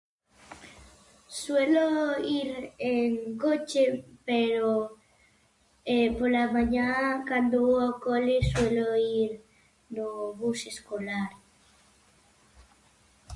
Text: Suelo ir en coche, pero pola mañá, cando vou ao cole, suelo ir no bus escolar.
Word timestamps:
Suelo 1.41 1.85
ir 2.37 2.49
en 2.93 3.09
coche, 3.41 3.85
pero 4.27 4.69
pola 6.17 6.43
mañá, 6.55 6.87
cando 7.29 7.55
vou 7.67 7.79
ao 7.85 7.93
cole, 8.05 8.35
suelo 8.51 8.85
ir 9.21 9.29
no 9.95 10.07
bus 10.39 10.59
escolar. 10.73 11.31